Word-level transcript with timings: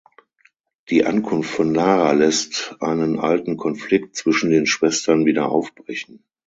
Die 0.89 1.05
Ankunft 1.05 1.51
von 1.51 1.75
Lara 1.75 2.13
lässt 2.13 2.75
einen 2.79 3.19
alten 3.19 3.55
Konflikt 3.55 4.15
zwischen 4.15 4.49
den 4.49 4.65
Schwestern 4.65 5.27
wieder 5.27 5.49
aufbrechen. 5.51 6.23